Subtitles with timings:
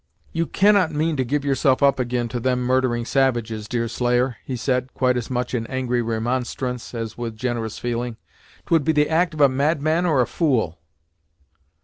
[0.31, 4.95] "You cannot mean to give yourself up ag'in to them murdering savages, Deerslayer!" he said,
[4.95, 8.17] quite as much in angry remonstrance, as with generous feeling.
[8.65, 10.79] "'Twould be the act of a madman or a fool!"